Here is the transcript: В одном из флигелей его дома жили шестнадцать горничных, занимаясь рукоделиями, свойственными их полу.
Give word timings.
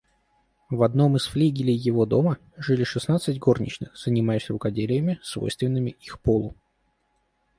В 0.71 0.81
одном 0.81 1.15
из 1.17 1.25
флигелей 1.27 1.75
его 1.75 2.07
дома 2.07 2.39
жили 2.57 2.83
шестнадцать 2.83 3.37
горничных, 3.37 3.95
занимаясь 3.95 4.49
рукоделиями, 4.49 5.19
свойственными 5.21 5.91
их 5.91 6.19
полу. 6.21 6.55